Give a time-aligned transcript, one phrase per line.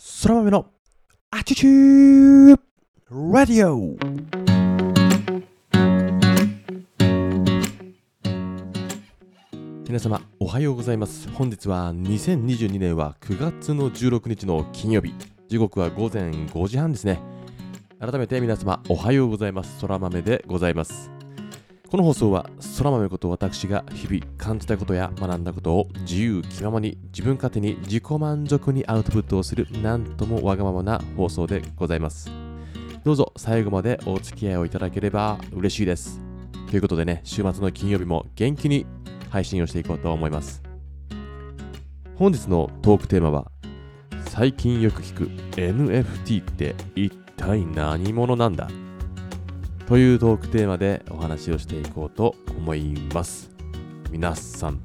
[0.00, 0.66] そら豆の
[1.32, 2.60] アチチュー
[3.32, 3.96] ラディオ
[9.88, 11.28] 皆様おはようございます。
[11.30, 15.12] 本日は2022年は9月の16日の金曜日。
[15.48, 17.20] 時刻は午前5時半ですね。
[17.98, 19.80] 改めて皆様おはようございます。
[19.80, 21.17] そら豆でございます。
[21.90, 32.30] この放送は空豆こと私が日々感じたことや学んだことを自由気ままに自分勝手に自己満足にアウトプットをするなんともわがままな放送でございます
[33.04, 36.20] どうぞ最後までお付き合いをいただければ嬉しいです
[36.68, 38.84] ということでね週末の金曜日も元気に
[39.30, 40.62] 配信をしていこうと思います
[42.16, 43.50] 本日のトークテーマは
[44.26, 48.68] 最近よく聞く NFT って一体何者なんだ
[49.88, 53.50] というトークテーマでお話をしていこうと思います。
[54.10, 54.82] 皆さん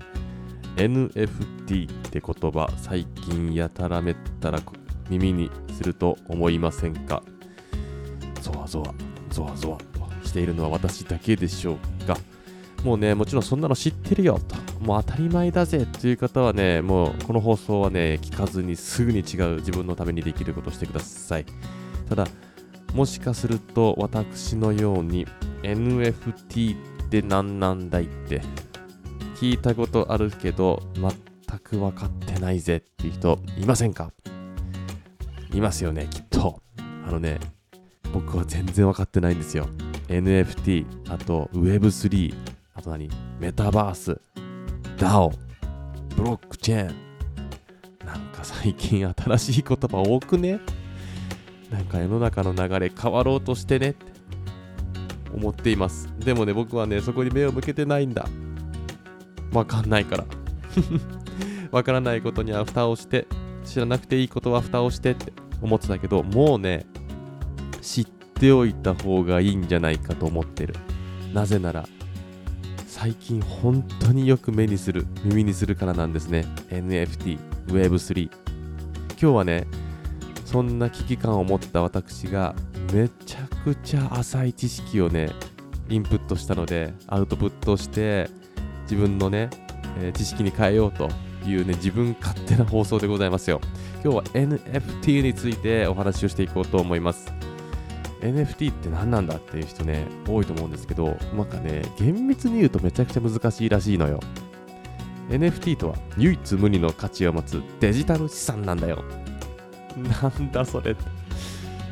[0.78, 4.62] NFT って言葉最近やたらめったら
[5.10, 7.22] 耳にすると思いませんか？
[8.42, 8.94] ゾワゾワ
[9.30, 9.78] ゾワゾワ
[10.24, 12.18] しているのは私だけでしょうか？
[12.86, 14.56] もうねもちろんそんなの知ってるよと。
[14.80, 21.46] もう当たり前だぜという方はねもうこの放送はね聞かずにすぐに違う自分のためにできることをしてください。
[22.08, 22.26] ただ
[22.94, 25.26] もしかすると私のように
[25.64, 28.42] NFT って何なんだいって
[29.36, 34.12] 聞いたことあるけど全く分かってないぜっていう人いませんか？
[35.52, 36.62] いますよねきっと。
[37.06, 37.40] あのね
[38.14, 39.68] 僕は全然分かってないんですよ。
[40.08, 42.34] NFT あと Web3
[42.76, 43.10] あと何？
[43.40, 44.22] メタバース
[44.98, 45.32] DAO
[46.16, 46.96] ブロックチェーン。
[48.06, 50.60] なんか最近新しい言葉多くね？
[51.74, 54.06] なんか世の中の流れ変わろうとしてねって
[55.34, 56.08] 思っています。
[56.20, 58.28] でもね僕はねそこに目を向けてないんだ。
[59.52, 60.26] わかんないから。
[61.72, 63.26] わからないことには蓋をして
[63.66, 65.34] 知らなくていいことは蓋をしてって
[65.64, 66.86] 思ってたけどもうね
[67.82, 70.76] 知っておいた方がいいんじゃないかと思ってる。
[71.34, 71.88] なぜなら
[72.86, 76.46] 最近本当によく目にする耳にするからなんですね。
[76.70, 79.66] NFT Web3 今日はね
[80.54, 82.54] そんな危機感を持った私が
[82.94, 85.32] めちゃくちゃ浅い知識をね
[85.90, 88.30] インプットしたのでアウトプットして
[88.84, 89.50] 自分のね、
[89.98, 91.10] えー、知識に変えようと
[91.44, 93.62] いうね自分勝手な放送でございますよ。
[94.04, 97.34] 今日は NFT についてお話をしていこうと思います。
[98.22, 104.20] NFT って何なんだっていう人ね多いと思うんですけどなんかね厳密に言うとめちゃくちゃ難しいらしいのよ。
[105.32, 109.04] NFT とは唯一無二の価値を持つデジタル資産なんだよ。
[109.98, 110.96] なんだそれ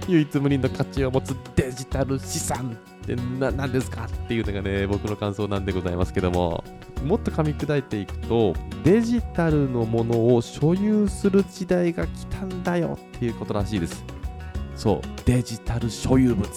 [0.08, 6.64] 唯一無二の価値を持つデジタル資産って何ですかっていうのがね僕の感想なんでございますけども。
[7.04, 8.54] もっと噛み砕いていくと
[8.84, 14.04] デジタルのものを所有する時代が来たんだよっていうことらしいです。
[14.76, 15.02] そう。
[15.26, 16.48] デジタル所有物。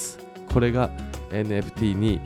[0.53, 0.91] これが
[1.31, 2.21] NFT に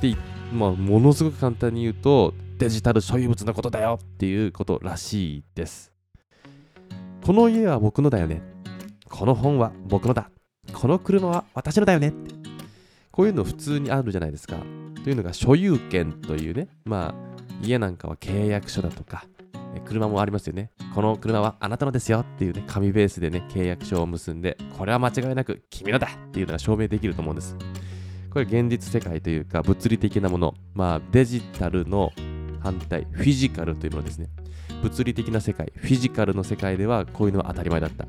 [0.00, 0.16] で、
[0.52, 5.93] まあ、ものすごく簡単に言うとデジタル所有物のことだよっていうことらしいです。
[7.24, 8.42] この家は僕のだよね。
[9.08, 10.28] この本は僕のだ。
[10.74, 12.12] この車は私のだよね。
[13.10, 14.58] こういうの普通にあるじゃないですか。
[15.02, 19.24] というのが所有権というね、まあ家なんかは契約書だとか、
[19.86, 20.70] 車もありますよね。
[20.94, 27.56] この車はあなたのですよっていうね、紙ベースでね、契約書を結んで、これは間違いなく君のだっていうのが証明できると思うんです。
[28.28, 32.12] これ現実世界というか物理的なもの、まあデジタルの
[32.60, 34.28] 反対、フィジカルというものですね。
[34.84, 38.06] 物理的な世界、フィジカルの世界ではこういうのは当たり前だった。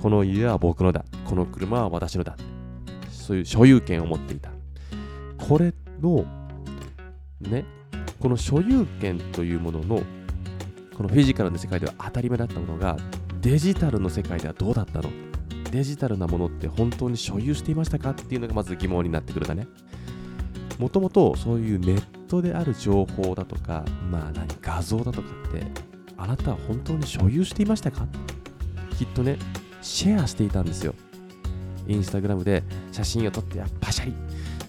[0.00, 1.04] この家は僕のだ。
[1.24, 2.36] この車は私のだ。
[3.10, 4.50] そういう所有権を持っていた。
[5.36, 6.24] これの、
[7.40, 7.64] ね、
[8.20, 10.00] この所有権というものの、
[10.96, 12.96] このフィジカルの世界では当たり前だったものが、
[13.40, 15.10] デジタルの世界ではどうだったの？
[15.72, 18.10] デジタルなものって本当に所有していましたか？
[18.10, 19.66] っていうのがまず疑問になってくるんだね。
[20.78, 25.66] もともとそういうネットである情報だとか、まあ何、画像だとかって
[26.22, 28.06] あなたは本当に所有していましたか？
[28.96, 29.38] きっとね、
[29.80, 30.94] シェアしていたんですよ。
[31.88, 34.14] インスタグラムで写真を撮ってパシャリ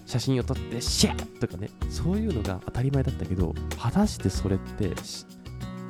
[0.04, 4.90] 写真を撮ってシェアとかね、そういうのが当たり前だったけど、果たしてそれって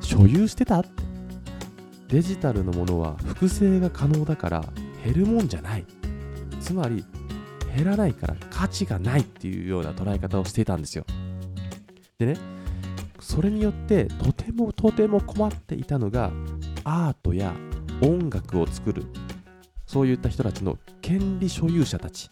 [0.01, 0.85] 所有してた？
[2.09, 4.63] デジタルのものは複製が可能だから
[5.03, 5.85] 減るもんじゃない。
[6.61, 7.03] つまり
[7.75, 11.05] 減らないから価値がないっていうような捉え方をしていたんですよ。
[12.19, 12.37] でね、
[13.19, 16.31] それによってとてもとても困っていたのが
[16.83, 17.53] アートや
[18.01, 19.05] 音楽を作る
[19.85, 22.29] そういった人たちの権利所有者たち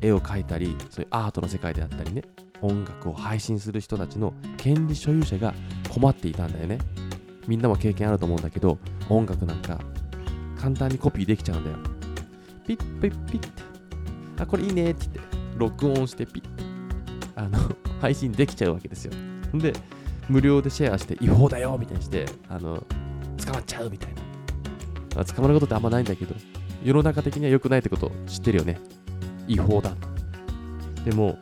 [0.00, 2.22] 絵を描いたりそういうアートの世界であったりね
[2.62, 5.54] 音楽を配信する人たちの権利所有者が
[5.88, 6.78] 困っていたんだよね
[7.46, 8.78] みんなも経験あると思うんだけど
[9.08, 9.78] 音楽なんか
[10.60, 11.76] 簡単にコピーできちゃうんだよ。
[12.66, 13.62] ピッピッピッって。
[14.38, 16.44] あ、これいいねって言って、録音してピッ
[17.34, 17.58] あの、
[17.98, 19.12] 配信できちゃうわけですよ。
[19.54, 19.72] で、
[20.28, 22.84] 無料でシェアして違法だよみたいにして、あの、
[23.44, 24.14] 捕まっちゃうみたい
[25.16, 25.24] な。
[25.24, 26.34] 捕まることってあんまないんだけど、
[26.84, 28.78] 世の中的には良くないってこと知ってるよね。
[29.48, 29.92] 違法だ。
[31.04, 31.38] でも、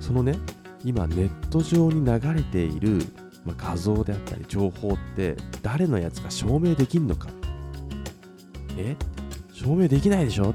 [0.00, 0.36] そのね、
[0.84, 2.98] 今ネット上に流れている、
[3.44, 7.28] まあ、画像であったり情報って誰のやつか証明できんのか
[8.76, 8.96] え？
[9.52, 10.52] 証明できないでしょ？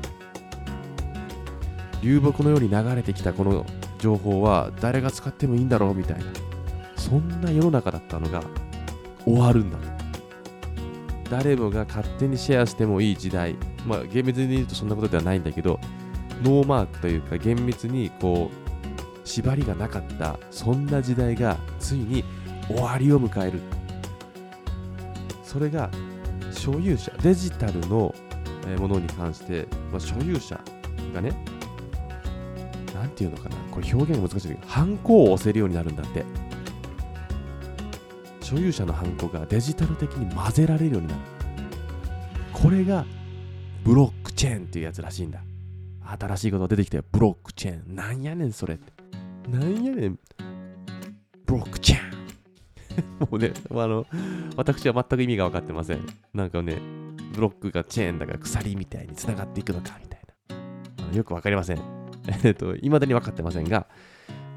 [2.01, 3.65] 流木のように流れてきたこの
[4.00, 6.25] 情報は誰が使ってもいいんだろうみたいな
[6.96, 8.42] そんな世の中だったのが
[9.25, 9.78] 終わるんだ。
[11.30, 13.56] 誰もが勝手にシェアしてもいい時代。
[13.86, 15.80] まあ厳密に言うとそんなことではないんだけど
[16.44, 22.24] ノーマークというか厳密にこう縛りがなかったそんな時代がついに
[22.68, 23.62] 終わりを迎える。
[25.44, 25.90] それが
[26.51, 28.13] 所有者デジタルの
[28.78, 30.60] ものに関して、まあ、所有者
[31.13, 31.31] がね
[33.00, 33.56] なんていうのかな。
[33.72, 34.48] これ表現が難しい。
[34.50, 36.25] けどハンコを押せるようになるんだって。
[38.42, 41.19] 所有者のハンコがデジタル的に混ぜられるようになる。
[42.51, 43.06] これが
[43.86, 45.42] ブロックチェーンっていうやつらしいんだ。
[46.19, 47.96] 新しいことが出てきてブロックチェーン。
[47.96, 48.92] なんやねんそれって。
[49.50, 50.19] なんやねん。
[51.46, 52.10] ブロックチェーン。
[53.31, 54.06] もうね、あの、
[54.57, 56.06] 私は全く意味が分かってません。
[56.34, 56.81] なんかね、
[57.34, 60.19] ブロックがチェーンだから鎖みたいに繋がっていくのかみたい
[61.10, 61.16] な。
[61.16, 61.99] よく分かりません。
[62.43, 63.87] えっと、未だに分かってませんが、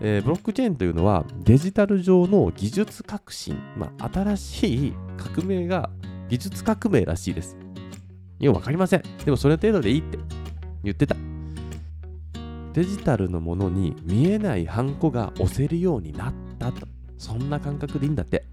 [0.01, 5.91] えー、ブロックチェーンというのはデジタル上の技術革新、まあ、新しい革命が
[6.29, 7.57] 技術革命らしいです。
[8.41, 9.03] いや、分かりません。
[9.25, 10.19] でもそれ程度でいいって
[10.83, 11.15] 言ってた。
[12.73, 16.87] デジタルのものに見えないハンコが押せるようになったと。
[17.19, 18.45] そんな感覚でいいんだって。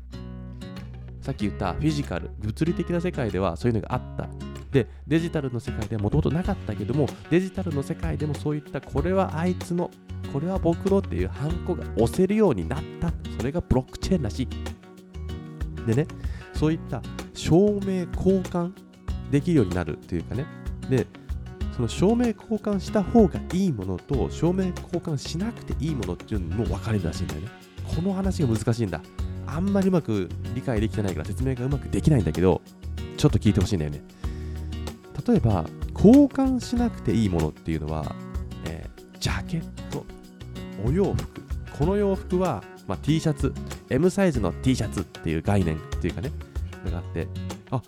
[1.21, 4.48] さっき言ったフィジカル、物理的な世界ではそういうのがあった。
[4.71, 9.89] で、デジタルの世界ではもともとなかったけども、デジタルの世界でもそういったこれはあいつの、
[10.31, 13.11] これは僕のっていうハンコが押せるようになった。
[13.37, 14.47] それがブロックチェーンらしい。
[15.85, 16.07] でね、
[16.53, 17.01] そういった
[17.33, 18.73] 証明交換
[19.31, 20.45] できるようになるというかね。
[20.89, 21.07] で、
[21.75, 27.47] その証明交換した方がいいものと証明交換しなくていいものっていうのも分かれるらしいんだよね。
[27.95, 29.01] この話が難しいんだ。
[29.47, 32.61] あんまりうまく理解できてないから説明がうまくできないんだけど、
[33.17, 34.03] ちょっと聞いてほしいんだよね。
[35.29, 38.15] 例えば、交換しなくていいものっていうのは、
[38.65, 40.03] えー、ジャケット、
[40.83, 41.41] お洋服。
[41.77, 43.53] この洋服は、まあ、T シャツ、
[43.91, 46.31] M サイズの T シャツっていう概念っていうかね、
[46.89, 47.27] があって、
[47.69, 47.83] あ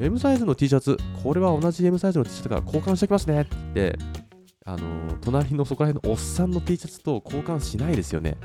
[0.00, 3.98] M サイズの T シャツ、これは同じ M サイズの T シャツから交換しておきますねって言って、
[4.64, 8.38] あのー、隣のそこら辺のおっさんの T シャツと交換しないですよね。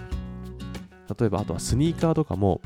[1.17, 2.61] 例えば、あとはスニーカーとかも、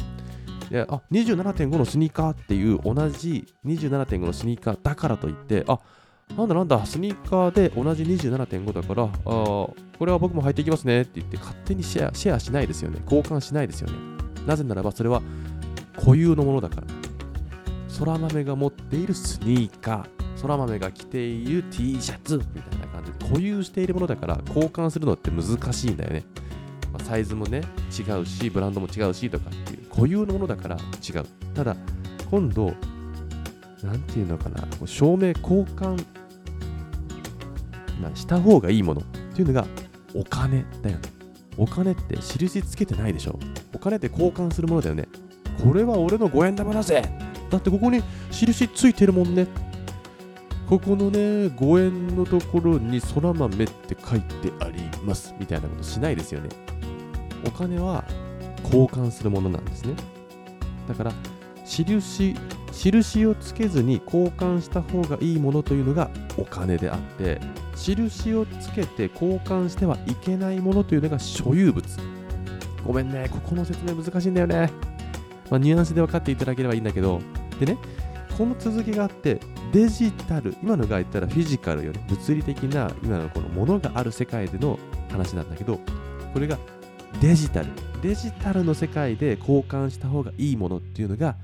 [0.70, 5.80] いやあ27.5のスニーカーっていう同じ27.5のスニーカーだからといって、あ
[6.36, 13.00] なんだなんだ、スニーカーで同じ27.5だから、あこれは僕も履いていきますねって言って勝手にシェアシェアしないですよね。
[13.06, 13.96] 交換しないですよね。
[14.46, 15.22] なぜならばそれは
[15.96, 16.88] 固有のものだから。
[18.00, 26.24] 空豆が持っているスニーカー、空豆が着ている T シャツみたいな感じで固有しているものだから交換するのって難しいんだよね。
[26.98, 27.62] まあ、サイズもね
[27.92, 31.26] 違うしブランドも違うしとかっていう固有のものだから違う。
[31.54, 31.76] ただ
[32.30, 32.74] 今度
[33.84, 36.04] 何て言うのかな照明交換、
[38.02, 39.04] まあ、した方がいいものっ
[39.36, 39.68] ていうのが
[40.16, 41.04] お金だよね。
[41.58, 43.40] お金って印つけてないでしょ。
[43.74, 45.08] お金って交換するものだよね。
[45.64, 47.04] これは俺の5円玉だぜ。
[47.50, 49.48] だってここに印ついてるもんね。
[50.70, 55.34] ここのね5円のところに空豆って書いてあります。
[55.40, 56.50] みたいなことしないですよね。
[57.46, 58.04] お金は
[58.64, 59.96] 交換するものなんですね。
[60.88, 61.14] だから
[61.66, 62.36] 印
[62.72, 67.42] 印をつけずに交換した方がいいものというのがお金であって
[67.76, 71.86] 印をつけて交換してはいけないものというのが所有物。
[72.86, 74.72] ごめんねここの説明難しいんだよね、
[75.50, 77.22] まあ、ニュアンスで分かっていただければいいんだけど。
[77.60, 77.78] でね
[78.38, 79.40] この続きがあって
[79.74, 84.78] デジタル今のが言ったらフィジカルより物理的な今のこのものがある世界での
[85.10, 85.80] 話なんだけど
[86.34, 86.60] これが
[87.20, 87.70] デジタル。
[88.04, 91.36] デジタルの世界で交換した方がいいものっていうのが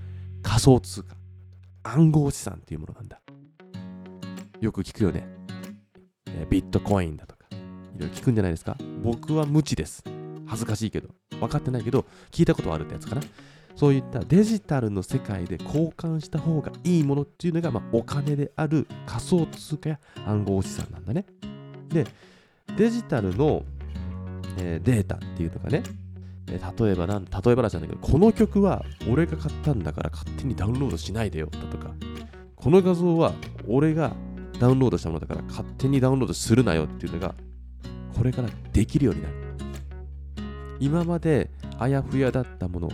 [0.43, 1.15] 仮想通貨。
[1.81, 3.19] 暗号資産っていうものなんだ。
[4.61, 5.27] よく聞くよね。
[6.51, 7.47] ビットコインだとか。
[7.51, 7.55] い
[7.99, 8.77] ろいろ聞くんじゃないですか。
[9.01, 10.03] 僕は無知です。
[10.45, 11.09] 恥ずかしいけど。
[11.39, 13.23] 分かってないけど聞いたことあるってやつかな。
[13.75, 21.25] そういったデジタルの世界で交換した方がいいものっていうのが、まあ、お金である仮想通貨や暗号資産なんだね。
[21.89, 22.05] で
[22.77, 23.63] デジタルの
[24.57, 25.83] えー、データっていうのがね、
[26.47, 31.91] えー、例えばなん、例え話なんだけど、この曲は俺が買ったんだから勝手にダウンロードしないでよだとか、
[32.55, 33.33] この画像は
[33.67, 34.13] 俺が
[34.59, 37.35] ダウンロードしたものだから勝手にダウンロードするなよっていうのが
[38.15, 39.35] これからできるようになる。
[40.79, 42.89] 今まであやふやだったもの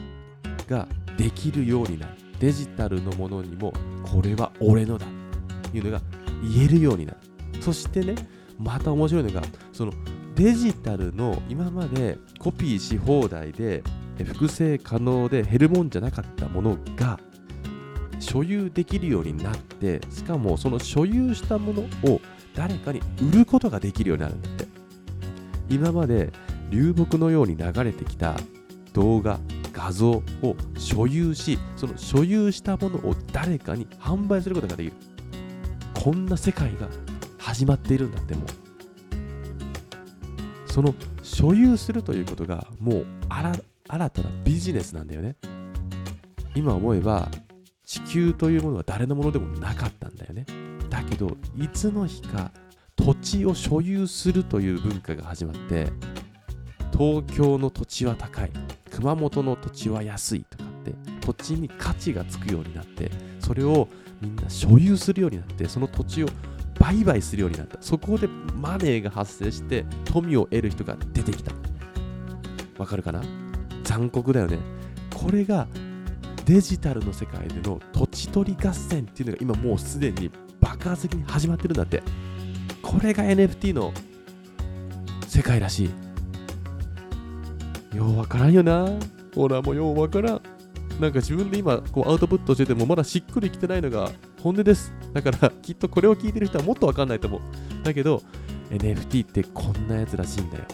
[0.68, 0.88] が
[1.18, 2.14] できるようになる。
[2.40, 5.06] デジタルのものにもこれは俺のだ
[5.70, 6.02] というのが
[6.42, 7.18] 言えるようになる。
[7.62, 8.16] そしてね、
[8.58, 9.42] また面白いのが、
[9.74, 9.92] その
[10.40, 13.84] デジタルの今までコピーし放題で
[14.24, 17.20] 複製可能で減るもんじゃなかったものが
[18.22, 22.22] 所有できるようになってしかもその所有したものを
[22.56, 24.66] 誰かに売ることができるようになるんだって。
[25.70, 26.32] 今まで
[26.70, 28.38] 流木のように流れてきた
[28.94, 29.42] 動画
[29.74, 30.24] 画像を
[30.78, 34.94] 所有しその所有したものを誰かに販売することができる。
[36.02, 36.88] こんな世界が
[37.38, 38.69] 始まっているんだってもう。
[40.80, 43.54] その所有するということがもう新
[43.90, 45.36] たなビジネスなんだよね。
[46.56, 47.28] 今思えば
[47.84, 50.46] 地球というものは誰のものでもなかったんだよね。
[50.90, 52.54] だけどいつの日か
[52.96, 55.92] 土地を所有するという文化が始まって
[56.94, 58.52] 東京の土地は高い
[58.90, 63.90] 熊本の土地は安いとかって土地に価値がつくようになってそれを
[64.22, 66.28] みんな所有するようになってその土地を
[66.80, 67.78] 売買するようになった。
[67.82, 71.52] そこでマネーが発生して富を得る人が出てきた。
[72.78, 73.22] わかるかな？
[73.84, 74.58] 残酷だよね。
[75.14, 75.68] これが
[76.46, 82.02] デジタルの世界での土地取り合戦っていうのが今もうすでに爆発的に始まってるんだって。
[82.82, 83.94] これが NFT の
[85.28, 85.86] 世界らし
[87.94, 87.98] い。
[87.98, 88.88] ようわからんよな。
[89.36, 90.42] 俺はもうようわからん。
[91.00, 94.94] なんか自分で今こうアウトプットしててもまだしっくりきてないのが本音です。
[95.14, 97.42] だからきっとこれを聞いてる人はもっとわかんないと思う。
[97.84, 98.22] だけど
[98.72, 100.66] NFT ってこんなやつらしいんだよ。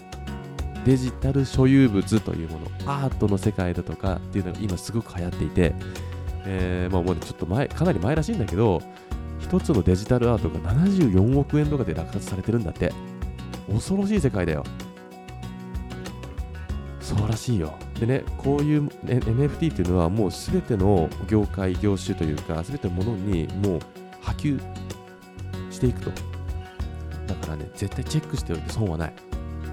[0.85, 5.73] デジタル所有物というもの、アートの世界だとかっていうのが今すごく流行っていて、
[6.45, 8.81] えー、まあもうちょっと前、かなり前らしいんだけど、
[9.39, 12.93] 一つのデジタルアートが74億円とかで落札されてるんだって。
[13.67, 14.63] 恐ろしい世界だよ。
[17.05, 17.77] そうらしいよ。
[17.99, 23.79] でね、こういう、NFT っていうのはもうすべての業界、業種というか、すべてのものにもう
[24.21, 24.59] 波及
[25.69, 26.09] していくと。
[27.27, 29.13] だからね、絶対チェックしておいて損はない。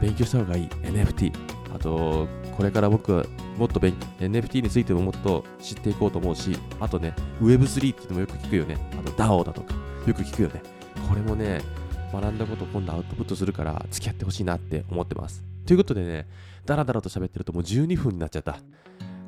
[0.02, 0.68] 勉強した方がいい。
[0.82, 1.32] NFT。
[1.74, 3.24] あと、これから僕は
[3.56, 8.76] もっと NFT についてももっと知っていこうと思うし、あとね、Web3 っていうのもよく聞くよね。
[8.92, 9.72] あと DAO だとか、
[10.06, 10.62] よく聞くよね。
[11.08, 11.62] これもね、
[12.12, 15.42] 学んだことを今度アウトプットするから付き合ってほしいなって思ってます。
[15.66, 16.26] ということでね、
[16.66, 18.58] だらだらと喋ってるともう12分になっちゃった。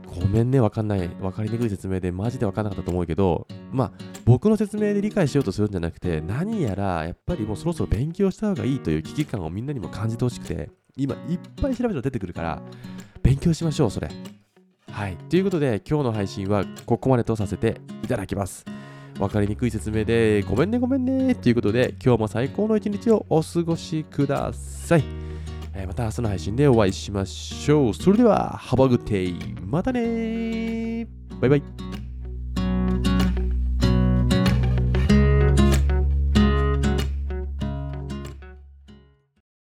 [0.06, 3.92] ごめんね、わかんない、わかりにくい説明でマジでわかんなかったと思うけど、まあ、
[4.24, 12.62] 僕の説明で理解しようとするんじゃなくて、何やらやっぱりもうそろそろ勉強した方がいいという危機感をみんなにも感じてほしくて、今いっぱい調べると出てくるから、
[13.22, 14.08] 勉強しましょう、それ。
[14.88, 15.16] はい。
[15.28, 18.73] ということで、今日の配信はここまでとさせていただきます。
[19.18, 25.04] 分かりにくい説明でごめんねごめんねということで今日も最高の一日をお過ごしください。
[25.76, 27.94] えー、また明日の配信でお会いしましょう。
[27.94, 31.06] それでは、ハバグテイまたね
[31.40, 31.62] バイバイ